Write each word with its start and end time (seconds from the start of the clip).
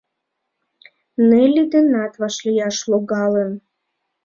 Нелли 1.27 1.63
денат 1.73 2.13
вашлияш 2.21 2.77
логалын. 2.91 3.51